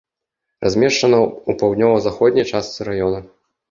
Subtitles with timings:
[0.67, 3.19] Размешчана ў паўднёва-заходняй частцы раёна.